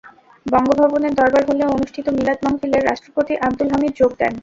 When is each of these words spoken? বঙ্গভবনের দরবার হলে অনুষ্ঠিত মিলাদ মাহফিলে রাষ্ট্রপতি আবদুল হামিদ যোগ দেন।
বঙ্গভবনের 0.45 1.13
দরবার 1.13 1.43
হলে 1.49 1.63
অনুষ্ঠিত 1.67 2.05
মিলাদ 2.17 2.39
মাহফিলে 2.45 2.79
রাষ্ট্রপতি 2.81 3.33
আবদুল 3.45 3.69
হামিদ 3.73 3.93
যোগ 3.99 4.11
দেন। 4.19 4.33